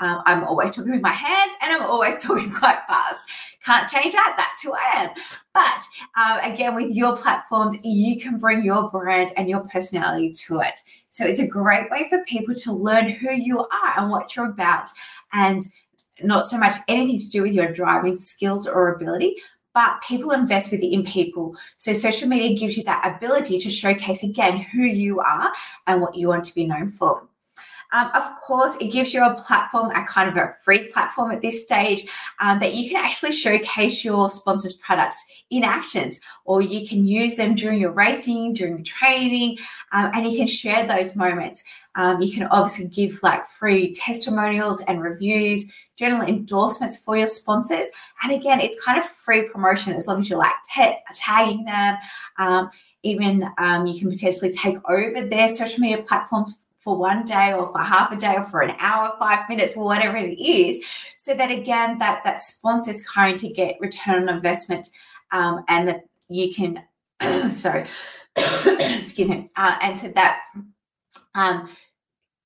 Um, 0.00 0.22
I'm 0.26 0.44
always 0.44 0.72
talking 0.72 0.92
with 0.92 1.02
my 1.02 1.12
hands 1.12 1.52
and 1.62 1.72
I'm 1.72 1.88
always 1.88 2.22
talking 2.22 2.50
quite 2.52 2.80
fast. 2.86 3.28
Can't 3.64 3.88
change 3.88 4.14
that. 4.14 4.34
That's 4.36 4.62
who 4.62 4.74
I 4.74 5.04
am. 5.04 5.10
But 5.54 5.82
um, 6.20 6.52
again, 6.52 6.74
with 6.74 6.94
your 6.94 7.16
platforms, 7.16 7.76
you 7.82 8.20
can 8.20 8.38
bring 8.38 8.64
your 8.64 8.90
brand 8.90 9.32
and 9.36 9.48
your 9.48 9.60
personality 9.60 10.32
to 10.32 10.60
it. 10.60 10.78
So 11.10 11.24
it's 11.24 11.40
a 11.40 11.46
great 11.46 11.90
way 11.90 12.08
for 12.08 12.24
people 12.24 12.54
to 12.56 12.72
learn 12.72 13.08
who 13.08 13.32
you 13.32 13.60
are 13.60 13.98
and 13.98 14.10
what 14.10 14.34
you're 14.34 14.50
about, 14.50 14.88
and 15.32 15.64
not 16.22 16.48
so 16.48 16.58
much 16.58 16.74
anything 16.88 17.18
to 17.18 17.30
do 17.30 17.42
with 17.42 17.52
your 17.52 17.72
driving 17.72 18.16
skills 18.16 18.66
or 18.66 18.94
ability, 18.94 19.36
but 19.74 20.00
people 20.02 20.30
invest 20.30 20.70
with 20.70 20.82
in 20.82 21.04
people. 21.04 21.56
So 21.76 21.92
social 21.92 22.28
media 22.28 22.56
gives 22.56 22.76
you 22.76 22.84
that 22.84 23.16
ability 23.16 23.58
to 23.60 23.70
showcase 23.70 24.22
again 24.22 24.58
who 24.58 24.82
you 24.82 25.20
are 25.20 25.52
and 25.86 26.00
what 26.00 26.14
you 26.14 26.28
want 26.28 26.44
to 26.44 26.54
be 26.54 26.66
known 26.66 26.92
for. 26.92 27.26
Um, 27.94 28.10
of 28.12 28.24
course, 28.40 28.76
it 28.80 28.90
gives 28.90 29.14
you 29.14 29.24
a 29.24 29.34
platform, 29.34 29.92
a 29.92 30.04
kind 30.04 30.28
of 30.28 30.36
a 30.36 30.52
free 30.64 30.88
platform 30.88 31.30
at 31.30 31.40
this 31.40 31.62
stage 31.62 32.06
um, 32.40 32.58
that 32.58 32.74
you 32.74 32.90
can 32.90 33.02
actually 33.02 33.30
showcase 33.30 34.04
your 34.04 34.28
sponsors' 34.28 34.72
products 34.72 35.24
in 35.50 35.62
actions, 35.62 36.20
or 36.44 36.60
you 36.60 36.86
can 36.88 37.06
use 37.06 37.36
them 37.36 37.54
during 37.54 37.78
your 37.78 37.92
racing, 37.92 38.52
during 38.52 38.82
training, 38.82 39.58
um, 39.92 40.10
and 40.12 40.30
you 40.30 40.36
can 40.36 40.48
share 40.48 40.84
those 40.84 41.14
moments. 41.14 41.62
Um, 41.94 42.20
you 42.20 42.32
can 42.32 42.48
obviously 42.48 42.88
give 42.88 43.22
like 43.22 43.46
free 43.46 43.94
testimonials 43.94 44.80
and 44.80 45.00
reviews, 45.00 45.70
general 45.96 46.26
endorsements 46.26 46.96
for 46.96 47.16
your 47.16 47.28
sponsors. 47.28 47.86
And 48.24 48.32
again, 48.32 48.58
it's 48.58 48.82
kind 48.84 48.98
of 48.98 49.04
free 49.04 49.42
promotion 49.42 49.92
as 49.92 50.08
long 50.08 50.20
as 50.20 50.28
you're 50.28 50.38
like 50.40 50.54
tagging 51.14 51.64
them. 51.64 51.96
Um, 52.38 52.70
even 53.04 53.48
um, 53.58 53.86
you 53.86 54.00
can 54.00 54.10
potentially 54.10 54.50
take 54.50 54.78
over 54.90 55.24
their 55.24 55.46
social 55.46 55.78
media 55.78 56.02
platforms 56.02 56.58
for 56.84 56.96
one 56.98 57.24
day 57.24 57.54
or 57.54 57.72
for 57.72 57.78
half 57.78 58.12
a 58.12 58.16
day 58.16 58.36
or 58.36 58.44
for 58.44 58.60
an 58.60 58.76
hour, 58.78 59.16
five 59.18 59.48
minutes, 59.48 59.74
whatever 59.74 60.18
it 60.18 60.38
is, 60.38 60.84
so 61.16 61.34
that 61.34 61.50
again 61.50 61.98
that 61.98 62.22
that 62.24 62.40
sponsor 62.40 62.90
is 62.90 63.08
going 63.08 63.38
to 63.38 63.48
get 63.48 63.80
return 63.80 64.28
on 64.28 64.36
investment, 64.36 64.90
um, 65.32 65.64
and 65.66 65.88
that 65.88 66.04
you 66.28 66.54
can, 66.54 66.84
sorry, 67.52 67.86
excuse 68.36 69.30
me, 69.30 69.48
uh, 69.56 69.76
and 69.80 69.98
so 69.98 70.08
that 70.08 70.42
um, 71.34 71.70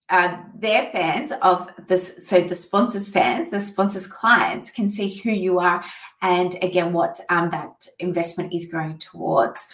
uh, 0.09 0.38
their 0.54 0.88
fans 0.92 1.33
of 1.42 1.68
this, 1.88 2.26
so 2.26 2.40
the 2.40 2.54
sponsors' 2.54 3.09
fans, 3.09 3.50
the 3.50 3.61
sponsors' 3.61 4.07
clients 4.07 4.71
can 4.71 4.88
see 4.88 5.14
who 5.18 5.30
you 5.30 5.59
are, 5.59 5.85
and 6.23 6.57
again 6.62 6.92
what 6.92 7.18
um, 7.28 7.50
that 7.50 7.88
investment 7.99 8.54
is 8.54 8.71
going 8.71 8.99
towards. 8.99 9.66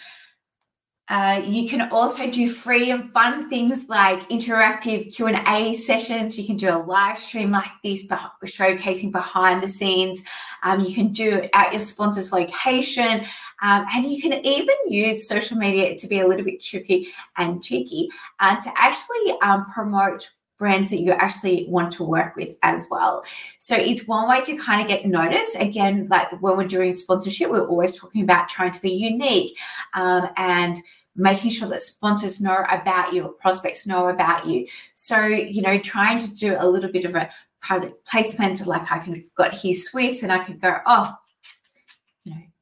Uh, 1.07 1.39
you 1.45 1.69
can 1.69 1.89
also 1.91 2.29
do 2.31 2.49
free 2.49 2.89
and 2.89 3.11
fun 3.11 3.47
things 3.47 3.87
like 3.87 4.27
interactive 4.29 5.15
q&a 5.15 5.75
sessions. 5.75 6.37
You 6.37 6.45
can 6.45 6.57
do 6.57 6.69
a 6.69 6.79
live 6.79 7.19
stream 7.19 7.51
like 7.51 7.69
this 7.83 8.07
showcasing 8.07 9.11
behind 9.11 9.61
the 9.61 9.67
scenes. 9.67 10.23
Um, 10.63 10.81
you 10.81 10.95
can 10.95 11.11
do 11.11 11.29
it 11.29 11.49
at 11.53 11.71
your 11.71 11.79
sponsor's 11.79 12.31
location. 12.31 13.23
Um, 13.61 13.85
and 13.93 14.11
you 14.11 14.21
can 14.21 14.33
even 14.45 14.75
use 14.87 15.27
social 15.27 15.57
media 15.57 15.95
to 15.95 16.07
be 16.07 16.19
a 16.19 16.27
little 16.27 16.43
bit 16.43 16.61
tricky 16.61 17.09
and 17.37 17.63
cheeky 17.63 18.09
uh, 18.39 18.59
to 18.59 18.71
actually 18.75 19.35
um, 19.41 19.65
promote 19.71 20.31
brands 20.57 20.89
that 20.89 21.01
you 21.01 21.11
actually 21.11 21.65
want 21.69 21.91
to 21.93 22.03
work 22.03 22.35
with 22.35 22.55
as 22.63 22.87
well. 22.89 23.23
So 23.59 23.75
it's 23.75 24.07
one 24.07 24.27
way 24.29 24.41
to 24.41 24.57
kind 24.57 24.81
of 24.81 24.87
get 24.87 25.05
noticed. 25.05 25.57
Again, 25.59 26.07
like 26.09 26.31
when 26.41 26.57
we're 26.57 26.67
doing 26.67 26.93
sponsorship, 26.93 27.49
we're 27.49 27.67
always 27.67 27.97
talking 27.97 28.23
about 28.23 28.49
trying 28.49 28.71
to 28.71 28.81
be 28.81 28.91
unique 28.91 29.57
um, 29.93 30.29
and 30.37 30.77
making 31.15 31.51
sure 31.51 31.69
that 31.69 31.81
sponsors 31.81 32.41
know 32.41 32.65
about 32.69 33.13
you 33.13 33.35
prospects 33.39 33.87
know 33.87 34.09
about 34.09 34.45
you. 34.45 34.67
So, 34.93 35.25
you 35.25 35.61
know, 35.61 35.77
trying 35.79 36.19
to 36.19 36.35
do 36.35 36.57
a 36.59 36.67
little 36.67 36.91
bit 36.91 37.05
of 37.05 37.15
a 37.15 37.29
product 37.61 38.05
placement, 38.05 38.65
like 38.67 38.91
I 38.91 38.99
can 38.99 39.23
got 39.35 39.53
here 39.53 39.73
Swiss 39.73 40.23
and 40.23 40.31
I 40.31 40.43
could 40.43 40.61
go, 40.61 40.77
oh, 40.85 41.13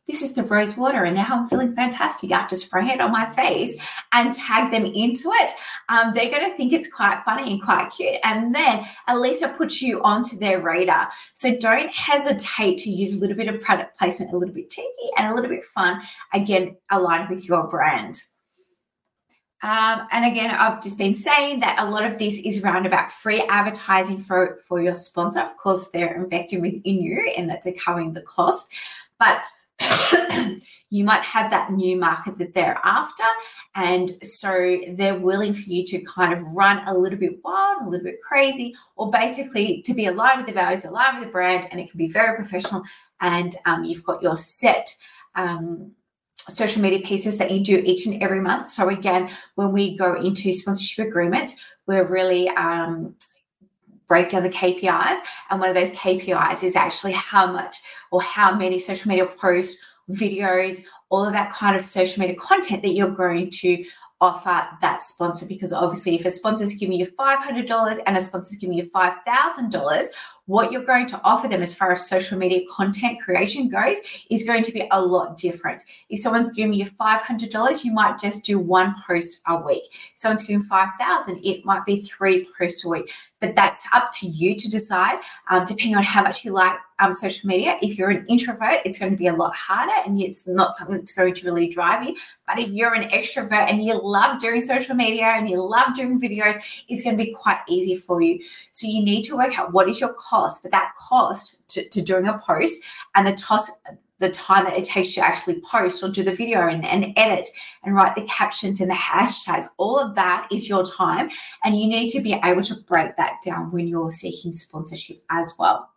this 0.07 0.21
is 0.21 0.33
the 0.33 0.43
rose 0.43 0.75
water 0.75 1.05
and 1.05 1.15
now 1.15 1.27
I'm 1.29 1.49
feeling 1.49 1.73
fantastic 1.73 2.31
after 2.31 2.55
spraying 2.55 2.89
it 2.89 2.99
on 2.99 3.11
my 3.11 3.25
face 3.25 3.77
and 4.11 4.33
tag 4.33 4.71
them 4.71 4.85
into 4.85 5.31
it. 5.31 5.51
Um, 5.87 6.13
they're 6.13 6.29
going 6.29 6.49
to 6.49 6.57
think 6.57 6.73
it's 6.73 6.91
quite 6.91 7.23
funny 7.23 7.51
and 7.51 7.61
quite 7.61 7.89
cute. 7.91 8.17
And 8.23 8.53
then 8.53 8.85
at 9.07 9.19
least 9.19 9.43
it 9.43 9.55
puts 9.57 9.81
you 9.81 10.01
onto 10.03 10.37
their 10.37 10.59
radar. 10.61 11.09
So 11.33 11.57
don't 11.57 11.93
hesitate 11.93 12.79
to 12.79 12.89
use 12.89 13.13
a 13.13 13.19
little 13.19 13.37
bit 13.37 13.47
of 13.47 13.61
product 13.61 13.97
placement, 13.97 14.33
a 14.33 14.37
little 14.37 14.53
bit 14.53 14.69
cheeky 14.69 15.09
and 15.17 15.31
a 15.31 15.35
little 15.35 15.49
bit 15.49 15.63
fun, 15.65 16.01
again, 16.33 16.75
aligned 16.91 17.29
with 17.29 17.47
your 17.47 17.69
brand. 17.69 18.21
Um, 19.61 20.05
and 20.11 20.25
again, 20.25 20.51
I've 20.51 20.83
just 20.83 20.97
been 20.97 21.15
saying 21.15 21.61
that 21.61 21.79
a 21.79 21.89
lot 21.89 22.03
of 22.03 22.19
this 22.19 22.37
is 22.39 22.61
around 22.61 22.85
about 22.85 23.13
free 23.13 23.39
advertising 23.43 24.17
for, 24.17 24.59
for 24.67 24.81
your 24.81 24.93
sponsor. 24.93 25.39
Of 25.39 25.55
course, 25.55 25.87
they're 25.87 26.21
investing 26.21 26.59
within 26.59 27.01
you 27.01 27.33
and 27.37 27.49
that's 27.49 27.65
covering 27.81 28.11
the 28.11 28.23
cost. 28.23 28.73
But 29.19 29.41
you 30.89 31.03
might 31.03 31.23
have 31.23 31.49
that 31.49 31.71
new 31.71 31.97
market 31.97 32.37
that 32.37 32.53
they're 32.53 32.79
after. 32.83 33.23
And 33.75 34.11
so 34.23 34.79
they're 34.93 35.17
willing 35.17 35.53
for 35.53 35.61
you 35.61 35.83
to 35.85 35.99
kind 36.01 36.33
of 36.33 36.43
run 36.43 36.87
a 36.87 36.95
little 36.95 37.17
bit 37.17 37.39
wild, 37.43 37.81
a 37.81 37.89
little 37.89 38.03
bit 38.03 38.21
crazy, 38.21 38.75
or 38.95 39.09
basically 39.09 39.81
to 39.81 39.93
be 39.95 40.05
aligned 40.05 40.37
with 40.37 40.45
the 40.45 40.53
values, 40.53 40.85
aligned 40.85 41.17
with 41.17 41.29
the 41.29 41.31
brand. 41.31 41.67
And 41.71 41.79
it 41.79 41.89
can 41.89 41.97
be 41.97 42.07
very 42.07 42.35
professional. 42.35 42.83
And 43.21 43.55
um, 43.65 43.83
you've 43.83 44.03
got 44.03 44.21
your 44.21 44.37
set. 44.37 44.95
Um, 45.35 45.93
social 46.35 46.81
media 46.81 46.99
pieces 46.99 47.37
that 47.37 47.51
you 47.51 47.63
do 47.63 47.81
each 47.85 48.05
and 48.05 48.21
every 48.21 48.41
month. 48.41 48.67
So 48.67 48.89
again, 48.89 49.29
when 49.55 49.71
we 49.71 49.95
go 49.95 50.15
into 50.15 50.51
sponsorship 50.51 51.07
agreements, 51.07 51.55
we're 51.87 52.05
really 52.05 52.49
um, 52.49 53.15
break 54.13 54.29
down 54.29 54.43
the 54.43 54.49
KPIs. 54.49 55.17
And 55.49 55.59
one 55.59 55.69
of 55.69 55.75
those 55.75 55.89
KPIs 55.89 56.63
is 56.63 56.75
actually 56.75 57.13
how 57.13 57.51
much 57.51 57.77
or 58.11 58.21
how 58.21 58.55
many 58.55 58.77
social 58.77 59.09
media 59.09 59.25
posts, 59.25 59.83
videos, 60.11 60.83
all 61.09 61.25
of 61.25 61.33
that 61.33 61.51
kind 61.51 61.75
of 61.75 61.83
social 61.83 62.19
media 62.19 62.35
content 62.35 62.83
that 62.83 62.93
you're 62.93 63.09
going 63.09 63.49
to 63.49 63.83
offer 64.21 64.67
that 64.81 65.01
sponsor 65.01 65.47
because 65.47 65.73
obviously 65.73 66.13
if 66.13 66.25
a 66.25 66.29
sponsor's 66.29 66.75
giving 66.75 66.99
you 66.99 67.07
$500 67.07 67.99
and 68.05 68.15
a 68.15 68.21
sponsor's 68.21 68.57
giving 68.57 68.77
you 68.77 68.87
$5,000 68.91 70.05
what 70.45 70.71
you're 70.71 70.83
going 70.83 71.07
to 71.07 71.21
offer 71.23 71.47
them 71.47 71.61
as 71.61 71.73
far 71.73 71.91
as 71.91 72.07
social 72.07 72.37
media 72.37 72.61
content 72.69 73.21
creation 73.21 73.69
goes 73.69 73.97
is 74.29 74.43
going 74.43 74.63
to 74.63 74.71
be 74.71 74.87
a 74.91 75.01
lot 75.01 75.37
different. 75.37 75.83
If 76.09 76.19
someone's 76.19 76.51
giving 76.51 76.73
you 76.73 76.85
$500, 76.85 77.83
you 77.83 77.93
might 77.93 78.19
just 78.19 78.43
do 78.43 78.59
one 78.59 78.95
post 79.07 79.41
a 79.47 79.55
week. 79.55 79.83
If 79.85 80.13
someone's 80.17 80.45
giving 80.45 80.63
5,000, 80.65 81.39
it 81.45 81.63
might 81.65 81.85
be 81.85 82.01
three 82.01 82.47
posts 82.57 82.83
a 82.85 82.89
week. 82.89 83.13
But 83.39 83.55
that's 83.55 83.83
up 83.93 84.09
to 84.19 84.27
you 84.27 84.55
to 84.55 84.69
decide, 84.69 85.19
um, 85.49 85.65
depending 85.65 85.95
on 85.95 86.03
how 86.03 86.23
much 86.23 86.45
you 86.45 86.51
like 86.51 86.77
um, 86.99 87.13
social 87.13 87.47
media. 87.47 87.77
If 87.81 87.97
you're 87.97 88.09
an 88.09 88.25
introvert, 88.27 88.79
it's 88.85 88.97
going 88.97 89.11
to 89.11 89.17
be 89.17 89.27
a 89.27 89.33
lot 89.33 89.55
harder 89.55 89.93
and 90.05 90.21
it's 90.21 90.47
not 90.47 90.75
something 90.75 90.95
that's 90.95 91.13
going 91.13 91.33
to 91.35 91.45
really 91.45 91.67
drive 91.67 92.07
you. 92.07 92.15
But 92.47 92.59
if 92.59 92.69
you're 92.69 92.93
an 92.93 93.09
extrovert 93.09 93.69
and 93.69 93.83
you 93.83 93.99
love 94.01 94.39
doing 94.39 94.61
social 94.61 94.95
media 94.95 95.25
and 95.25 95.49
you 95.49 95.61
love 95.61 95.95
doing 95.95 96.21
videos, 96.21 96.55
it's 96.87 97.03
going 97.03 97.17
to 97.17 97.23
be 97.23 97.33
quite 97.33 97.59
easy 97.67 97.95
for 97.95 98.21
you. 98.21 98.39
So 98.73 98.87
you 98.87 99.03
need 99.03 99.23
to 99.23 99.37
work 99.37 99.57
out 99.57 99.73
what 99.73 99.89
is 99.89 99.99
your 99.99 100.13
cost, 100.33 100.63
but 100.63 100.71
that 100.71 100.93
cost 100.97 101.67
to, 101.69 101.87
to 101.89 102.01
doing 102.01 102.27
a 102.27 102.39
post 102.39 102.81
and 103.15 103.27
the 103.27 103.33
toss 103.33 103.69
the 104.19 104.29
time 104.29 104.63
that 104.63 104.77
it 104.77 104.85
takes 104.85 105.13
to 105.13 105.21
actually 105.21 105.61
post 105.61 106.01
or 106.01 106.09
do 106.09 106.23
the 106.23 106.33
video 106.33 106.67
and, 106.67 106.85
and, 106.85 107.13
edit 107.17 107.45
and 107.83 107.93
write 107.93 108.15
the 108.15 108.23
captions 108.23 108.79
and 108.79 108.89
the 108.89 108.95
hashtags, 108.95 109.65
all 109.77 109.99
of 109.99 110.15
that 110.15 110.47
is 110.49 110.69
your 110.69 110.85
time. 110.85 111.29
And 111.63 111.77
you 111.77 111.87
need 111.87 112.09
to 112.11 112.21
be 112.21 112.39
able 112.43 112.63
to 112.63 112.75
break 112.87 113.17
that 113.17 113.41
down 113.45 113.71
when 113.71 113.87
you're 113.87 114.11
seeking 114.11 114.53
sponsorship 114.53 115.21
as 115.29 115.53
well. 115.59 115.89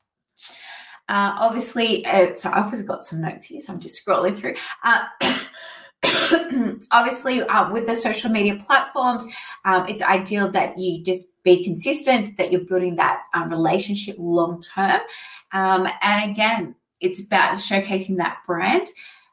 Uh, 1.09 1.37
obviously, 1.39 2.05
uh, 2.05 2.35
so 2.35 2.51
I've 2.51 2.87
got 2.87 3.05
some 3.05 3.21
notes 3.21 3.47
here, 3.47 3.61
so 3.61 3.73
I'm 3.73 3.79
just 3.79 4.05
scrolling 4.05 4.35
through. 4.35 4.57
Uh, 4.83 5.05
obviously, 6.91 7.43
uh, 7.43 7.71
with 7.71 7.87
the 7.87 7.95
social 7.95 8.31
media 8.31 8.57
platforms, 8.57 9.27
um, 9.65 9.87
it's 9.89 10.03
ideal 10.03 10.51
that 10.53 10.79
you 10.79 11.03
just 11.03 11.27
be 11.43 11.63
consistent, 11.63 12.37
that 12.37 12.51
you're 12.51 12.65
building 12.65 12.97
that 12.97 13.23
um, 13.35 13.51
relationship 13.51 14.17
long 14.19 14.61
term. 14.61 15.01
Um, 15.53 15.89
and 16.03 16.31
again, 16.31 16.75
it's 17.01 17.25
about 17.25 17.57
showcasing 17.57 18.17
that 18.17 18.39
brand. 18.47 18.89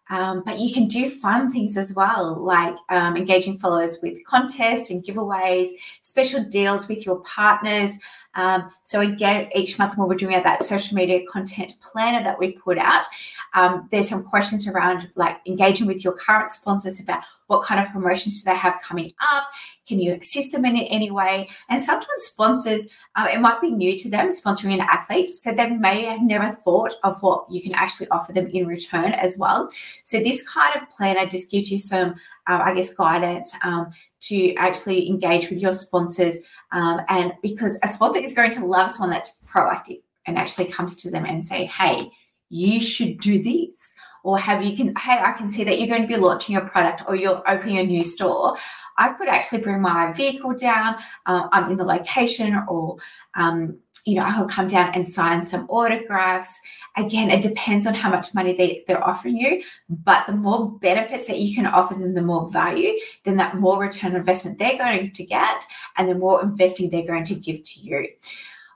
Um, 0.09 0.43
but 0.45 0.59
you 0.59 0.73
can 0.73 0.87
do 0.87 1.09
fun 1.09 1.51
things 1.51 1.77
as 1.77 1.93
well, 1.93 2.35
like 2.35 2.75
um, 2.89 3.15
engaging 3.15 3.57
followers 3.57 3.99
with 4.03 4.23
contests 4.25 4.89
and 4.89 5.03
giveaways, 5.03 5.69
special 6.01 6.43
deals 6.43 6.87
with 6.87 7.05
your 7.05 7.21
partners. 7.21 7.97
Um, 8.35 8.71
so 8.83 9.01
again, 9.01 9.49
each 9.55 9.77
month 9.77 9.97
when 9.97 10.07
we're 10.07 10.15
doing 10.15 10.41
that 10.41 10.65
social 10.65 10.95
media 10.95 11.21
content 11.29 11.75
planner 11.81 12.23
that 12.23 12.39
we 12.39 12.51
put 12.51 12.77
out, 12.77 13.05
um, 13.53 13.87
there's 13.91 14.09
some 14.09 14.23
questions 14.23 14.67
around 14.67 15.09
like 15.15 15.37
engaging 15.45 15.87
with 15.87 16.03
your 16.03 16.13
current 16.13 16.49
sponsors 16.49 16.99
about 16.99 17.23
what 17.47 17.63
kind 17.63 17.85
of 17.85 17.91
promotions 17.91 18.41
do 18.41 18.49
they 18.49 18.57
have 18.57 18.81
coming 18.81 19.11
up? 19.21 19.47
Can 19.87 19.99
you 19.99 20.17
assist 20.21 20.51
them 20.51 20.65
in 20.65 20.77
any 20.77 21.11
way? 21.11 21.49
And 21.69 21.81
sometimes 21.81 22.21
sponsors, 22.21 22.87
um, 23.15 23.27
it 23.27 23.39
might 23.41 23.61
be 23.61 23.69
new 23.69 23.97
to 23.97 24.09
them 24.09 24.29
sponsoring 24.29 24.73
an 24.73 24.81
athlete, 24.81 25.27
so 25.27 25.51
they 25.51 25.69
may 25.69 26.05
have 26.05 26.21
never 26.21 26.49
thought 26.49 26.93
of 27.03 27.21
what 27.21 27.45
you 27.49 27.61
can 27.61 27.73
actually 27.73 28.07
offer 28.09 28.33
them 28.33 28.47
in 28.47 28.65
return 28.67 29.11
as 29.13 29.37
well. 29.37 29.69
So 30.03 30.19
this 30.19 30.47
kind 30.47 30.75
of 30.75 30.89
planner 30.89 31.25
just 31.25 31.51
gives 31.51 31.71
you 31.71 31.77
some, 31.77 32.15
uh, 32.47 32.61
I 32.63 32.73
guess, 32.73 32.93
guidance 32.93 33.53
um, 33.63 33.91
to 34.21 34.53
actually 34.55 35.09
engage 35.09 35.49
with 35.49 35.59
your 35.59 35.73
sponsors, 35.73 36.37
um, 36.71 37.01
and 37.09 37.33
because 37.41 37.77
a 37.83 37.87
sponsor 37.87 38.19
is 38.19 38.33
going 38.33 38.51
to 38.51 38.65
love 38.65 38.91
someone 38.91 39.11
that's 39.11 39.31
proactive 39.47 40.01
and 40.25 40.37
actually 40.37 40.65
comes 40.65 40.95
to 40.95 41.11
them 41.11 41.25
and 41.25 41.45
say, 41.45 41.65
"Hey, 41.65 42.09
you 42.49 42.81
should 42.81 43.19
do 43.19 43.41
this." 43.43 43.92
Or 44.23 44.39
have 44.39 44.63
you 44.63 44.75
can 44.75 44.87
hey 44.95 45.19
i 45.19 45.31
can 45.33 45.49
see 45.49 45.63
that 45.63 45.77
you're 45.77 45.87
going 45.87 46.01
to 46.01 46.07
be 46.07 46.15
launching 46.15 46.55
a 46.55 46.61
product 46.61 47.03
or 47.07 47.15
you're 47.15 47.43
opening 47.47 47.77
a 47.77 47.83
new 47.83 48.03
store 48.03 48.57
i 48.97 49.09
could 49.09 49.27
actually 49.27 49.61
bring 49.61 49.81
my 49.81 50.11
vehicle 50.13 50.53
down 50.53 50.95
uh, 51.25 51.47
i'm 51.51 51.71
in 51.71 51.77
the 51.77 51.83
location 51.83 52.63
or 52.67 52.97
um, 53.35 53.77
you 54.05 54.15
know 54.15 54.25
i 54.25 54.39
will 54.39 54.47
come 54.47 54.67
down 54.67 54.91
and 54.93 55.07
sign 55.07 55.43
some 55.43 55.65
autographs. 55.69 56.59
Again 56.95 57.31
it 57.31 57.41
depends 57.41 57.87
on 57.87 57.93
how 57.93 58.09
much 58.09 58.33
money 58.35 58.53
they, 58.53 58.83
they're 58.87 59.03
offering 59.03 59.37
you 59.37 59.63
but 59.89 60.25
the 60.27 60.33
more 60.33 60.71
benefits 60.79 61.27
that 61.27 61.39
you 61.39 61.55
can 61.55 61.65
offer 61.65 61.95
them 61.95 62.13
the 62.13 62.21
more 62.21 62.49
value 62.49 62.93
then 63.23 63.37
that 63.37 63.57
more 63.57 63.79
return 63.79 64.15
investment 64.15 64.57
they're 64.57 64.77
going 64.77 65.11
to 65.11 65.23
get 65.25 65.65
and 65.97 66.07
the 66.07 66.15
more 66.15 66.43
investing 66.43 66.89
they're 66.89 67.07
going 67.07 67.23
to 67.23 67.35
give 67.35 67.63
to 67.63 67.79
you 67.79 68.07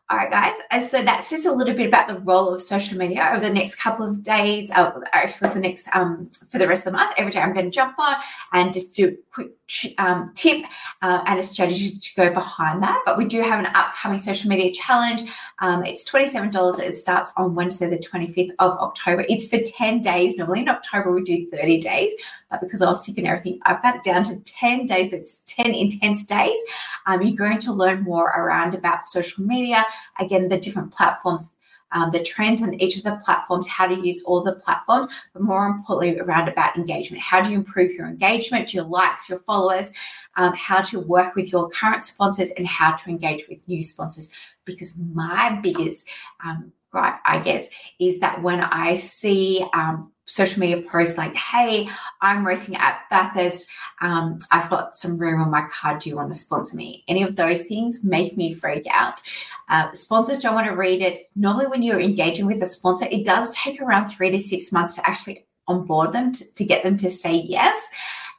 all 0.09 0.15
right, 0.15 0.31
guys. 0.31 0.55
Uh, 0.71 0.79
so 0.79 1.03
that's 1.03 1.29
just 1.29 1.45
a 1.45 1.51
little 1.51 1.73
bit 1.73 1.87
about 1.87 2.07
the 2.07 2.17
role 2.21 2.53
of 2.53 2.61
social 2.61 2.97
media 2.97 3.29
over 3.33 3.45
the 3.45 3.53
next 3.53 3.75
couple 3.75 4.07
of 4.07 4.23
days. 4.23 4.71
Uh, 4.71 5.01
actually, 5.11 5.49
the 5.49 5.59
next 5.59 5.93
um, 5.93 6.29
for 6.49 6.59
the 6.59 6.67
rest 6.67 6.87
of 6.87 6.93
the 6.93 6.97
month, 6.97 7.11
every 7.17 7.29
day 7.29 7.41
I'm 7.41 7.53
going 7.53 7.65
to 7.65 7.71
jump 7.71 7.99
on 7.99 8.15
and 8.53 8.71
just 8.71 8.95
do 8.95 9.09
a 9.09 9.11
quick 9.33 9.51
um, 9.97 10.31
tip 10.33 10.65
uh, 11.01 11.23
and 11.25 11.39
a 11.39 11.43
strategy 11.43 11.91
to 11.91 12.15
go 12.15 12.33
behind 12.33 12.81
that. 12.83 13.01
But 13.05 13.17
we 13.17 13.25
do 13.25 13.41
have 13.41 13.59
an 13.59 13.65
upcoming 13.67 14.17
social 14.17 14.49
media 14.49 14.71
challenge. 14.71 15.29
Um, 15.59 15.83
it's 15.83 16.09
$27. 16.09 16.79
It 16.79 16.93
starts 16.93 17.33
on 17.35 17.53
Wednesday, 17.53 17.89
the 17.89 17.97
25th 17.97 18.51
of 18.59 18.71
October. 18.79 19.25
It's 19.27 19.47
for 19.49 19.59
10 19.59 20.01
days. 20.01 20.37
Normally 20.37 20.61
in 20.61 20.69
October, 20.69 21.11
we 21.11 21.23
do 21.23 21.49
30 21.49 21.81
days. 21.81 22.13
But 22.49 22.61
because 22.61 22.81
I 22.81 22.85
was 22.85 23.05
sick 23.05 23.17
and 23.17 23.27
everything, 23.27 23.59
I've 23.63 23.81
got 23.81 23.97
it 23.97 24.03
down 24.03 24.23
to 24.23 24.41
10 24.43 24.85
days, 24.85 25.09
but 25.09 25.19
it's 25.19 25.41
10 25.47 25.73
intense 25.73 26.25
days. 26.25 26.57
Um, 27.05 27.21
you're 27.21 27.35
going 27.35 27.59
to 27.59 27.73
learn 27.73 28.03
more 28.03 28.27
around 28.27 28.73
about 28.73 29.03
social 29.03 29.43
media, 29.43 29.85
again, 30.19 30.49
the 30.49 30.57
different 30.57 30.91
platforms 30.91 31.53
um, 31.91 32.11
the 32.11 32.23
trends 32.23 32.61
on 32.63 32.79
each 32.81 32.97
of 32.97 33.03
the 33.03 33.19
platforms, 33.23 33.67
how 33.67 33.87
to 33.87 33.95
use 33.95 34.23
all 34.23 34.43
the 34.43 34.53
platforms, 34.53 35.07
but 35.33 35.41
more 35.41 35.65
importantly, 35.67 36.19
around 36.19 36.49
about 36.49 36.75
engagement. 36.75 37.21
How 37.21 37.41
do 37.41 37.49
you 37.49 37.55
improve 37.55 37.93
your 37.93 38.07
engagement, 38.07 38.73
your 38.73 38.83
likes, 38.83 39.29
your 39.29 39.39
followers, 39.39 39.91
um, 40.35 40.53
how 40.53 40.81
to 40.81 40.99
work 40.99 41.35
with 41.35 41.51
your 41.51 41.69
current 41.69 42.03
sponsors, 42.03 42.51
and 42.57 42.67
how 42.67 42.95
to 42.95 43.09
engage 43.09 43.47
with 43.47 43.65
new 43.67 43.81
sponsors? 43.81 44.29
Because 44.65 44.97
my 44.97 45.59
biggest 45.61 46.09
um, 46.45 46.71
gripe, 46.91 47.19
I 47.25 47.39
guess, 47.39 47.67
is 47.99 48.19
that 48.19 48.41
when 48.41 48.61
I 48.61 48.95
see 48.95 49.65
um, 49.73 50.11
social 50.27 50.59
media 50.59 50.81
posts 50.81 51.17
like, 51.17 51.33
hey, 51.35 51.87
I'm 52.21 52.45
racing 52.45 52.75
at 52.75 52.99
Bathurst. 53.09 53.69
Um, 54.01 54.39
I've 54.51 54.69
got 54.69 54.95
some 54.95 55.17
room 55.17 55.41
on 55.41 55.49
my 55.49 55.65
card. 55.71 55.99
Do 55.99 56.09
you 56.09 56.17
want 56.17 56.31
to 56.31 56.37
sponsor 56.37 56.75
me? 56.75 57.03
Any 57.07 57.23
of 57.23 57.35
those 57.35 57.61
things 57.61 58.03
make 58.03 58.37
me 58.37 58.53
freak 58.53 58.85
out. 58.91 59.21
Uh, 59.69 59.91
sponsors 59.93 60.39
don't 60.39 60.53
want 60.53 60.67
to 60.67 60.75
read 60.75 61.01
it. 61.01 61.17
Normally, 61.35 61.67
when 61.67 61.81
you're 61.81 61.99
engaging 61.99 62.45
with 62.45 62.61
a 62.61 62.65
sponsor, 62.65 63.07
it 63.09 63.25
does 63.25 63.55
take 63.55 63.81
around 63.81 64.09
three 64.09 64.29
to 64.31 64.39
six 64.39 64.71
months 64.71 64.95
to 64.95 65.09
actually 65.09 65.45
onboard 65.67 66.11
them 66.11 66.31
to, 66.31 66.53
to 66.53 66.65
get 66.65 66.83
them 66.83 66.97
to 66.97 67.09
say 67.09 67.33
yes. 67.33 67.89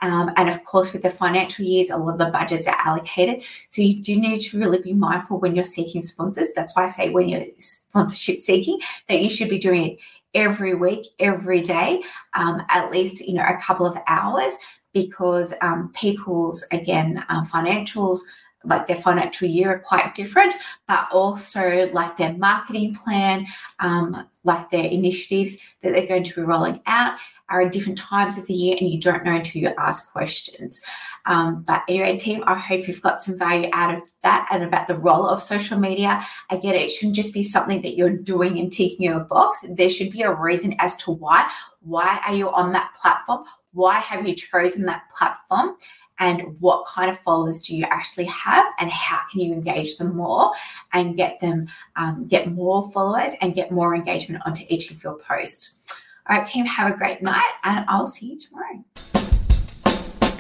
Um, 0.01 0.33
and 0.37 0.49
of 0.49 0.65
course, 0.65 0.93
with 0.93 1.03
the 1.03 1.11
financial 1.11 1.65
years, 1.65 1.91
a 1.91 1.97
lot 1.97 2.13
of 2.13 2.19
the 2.19 2.27
budgets 2.27 2.67
are 2.67 2.77
allocated. 2.85 3.43
So 3.69 3.83
you 3.83 4.03
do 4.03 4.19
need 4.19 4.41
to 4.41 4.59
really 4.59 4.81
be 4.81 4.95
mindful 4.95 5.41
when 5.41 5.55
you're 5.55 5.65
seeking 5.65 6.03
sponsors. 6.03 6.49
That's 6.55 6.77
why 6.77 6.85
I 6.85 6.89
say 6.89 7.11
when 7.11 7.29
you're 7.29 7.47
sponsorship 7.59 8.39
seeking, 8.39 8.79
that 9.09 9.21
you 9.21 9.29
should 9.29 9.49
be 9.49 9.59
doing 9.59 9.85
it 9.93 9.99
every 10.35 10.75
week, 10.75 11.07
every 11.19 11.61
day, 11.61 12.03
um, 12.35 12.63
at 12.69 12.91
least 12.91 13.27
you 13.27 13.35
know 13.35 13.45
a 13.47 13.61
couple 13.61 13.87
of 13.87 13.97
hours, 14.07 14.57
because 14.93 15.55
um, 15.63 15.91
people's 15.95 16.65
again 16.71 17.25
um, 17.29 17.47
financials 17.47 18.21
like 18.65 18.87
their 18.87 18.97
financial 18.97 19.47
year 19.47 19.71
are 19.71 19.79
quite 19.79 20.15
different, 20.15 20.55
but 20.87 21.07
also 21.13 21.91
like 21.93 22.17
their 22.17 22.33
marketing 22.35 22.95
plan, 22.95 23.47
um, 23.79 24.27
like 24.45 24.69
their 24.71 24.85
initiatives 24.85 25.59
that 25.83 25.93
they're 25.93 26.07
going 26.07 26.25
to 26.25 26.35
be 26.35 26.43
rolling 26.43 26.81
out 26.87 27.19
are 27.49 27.63
at 27.63 27.73
different 27.73 27.99
times 27.99 28.37
of 28.37 28.47
the 28.47 28.55
year 28.55 28.77
and 28.79 28.91
you 28.91 29.01
don't 29.01 29.25
know 29.25 29.37
until 29.37 29.63
you 29.63 29.73
ask 29.79 30.13
questions. 30.13 30.81
Um, 31.27 31.63
but 31.67 31.83
anyway, 31.89 32.19
team, 32.19 32.43
I 32.47 32.59
hope 32.59 32.89
you've 32.89 33.03
got 33.03 33.23
some 33.23 33.39
value 33.39 33.71
out 33.73 33.95
of 33.95 34.03
that 34.23 34.49
and 34.51 34.65
about 34.65 34.89
the 34.89 34.97
role 34.97 35.27
of 35.27 35.43
social 35.43 35.79
media. 35.79 36.25
Again, 36.51 36.75
it 36.75 36.91
shouldn't 36.91 37.17
just 37.17 37.35
be 37.35 37.43
something 37.43 37.83
that 37.83 37.97
you're 37.97 38.17
doing 38.17 38.59
and 38.59 38.73
ticking 38.73 39.09
a 39.09 39.21
box. 39.21 39.65
There 39.69 39.89
should 39.89 40.11
be 40.11 40.23
a 40.23 40.35
reason 40.35 40.75
as 40.79 40.97
to 40.97 41.13
why. 41.13 41.49
Why 41.81 42.21
are 42.27 42.35
you 42.35 42.51
on 42.51 42.73
that 42.73 42.91
platform? 43.01 43.45
Why 43.73 43.99
have 44.01 44.27
you 44.27 44.35
chosen 44.35 44.87
that 44.87 45.03
platform? 45.17 45.77
And 46.19 46.59
what 46.61 46.87
kind 46.87 47.11
of 47.11 47.19
followers 47.21 47.59
do 47.61 47.77
you 47.77 47.85
actually 47.85 48.27
have 48.27 48.65
and 48.79 48.91
how 48.91 49.21
can 49.31 49.41
you 49.41 49.53
engage 49.53 49.97
them 49.97 50.17
more 50.17 50.53
and 50.93 51.17
get 51.17 51.41
them 51.41 51.67
um, 51.97 52.27
get 52.27 52.51
more 52.51 52.91
followers 52.93 53.33
and 53.41 53.55
get 53.55 53.71
more 53.71 53.95
engagement 53.95 54.43
onto 54.47 54.65
each 54.69 54.91
of 54.91 55.03
your 55.03 55.19
posts. 55.19 55.93
All 56.29 56.37
right, 56.37 56.47
team, 56.47 56.67
have 56.67 56.93
a 56.93 56.97
great 56.97 57.23
night 57.23 57.53
and 57.65 57.85
I'll 57.89 58.07
see 58.07 58.27
you 58.33 58.39
tomorrow. 58.39 59.28